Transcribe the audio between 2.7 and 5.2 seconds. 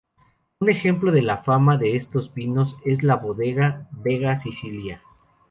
es la bodega Vega Sicilia.